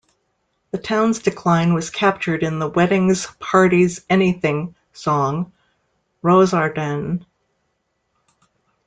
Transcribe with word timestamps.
The 0.71 0.79
town's 0.79 1.19
decline 1.19 1.75
was 1.75 1.91
captured 1.91 2.41
in 2.41 2.57
the 2.57 2.67
Weddings 2.67 3.27
Parties 3.39 4.03
Anything 4.09 4.73
song 4.93 5.51
'Rossarden'. 6.23 7.23